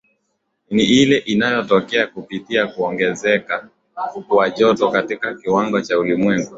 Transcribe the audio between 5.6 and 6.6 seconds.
cha ulimwengu